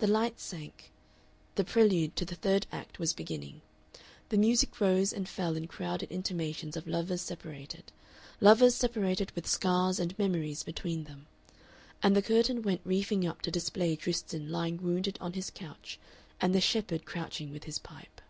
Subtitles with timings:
[0.00, 0.92] The lights sank,
[1.54, 3.62] the prelude to the third act was beginning,
[4.28, 7.90] the music rose and fell in crowded intimations of lovers separated
[8.38, 11.26] lovers separated with scars and memories between them,
[12.02, 15.98] and the curtain went reefing up to display Tristan lying wounded on his couch
[16.38, 18.20] and the shepherd crouching with his pipe.